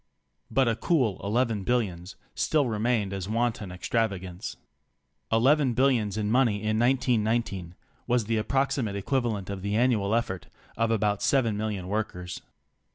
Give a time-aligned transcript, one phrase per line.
[0.49, 4.57] But a cool eleven billions still remained as wanton extravagance.
[5.31, 7.75] Eleven billions in money in 1919
[8.07, 10.45] was the ap proximate equivalent of the annual efifort
[10.75, 12.41] of about seven million workers.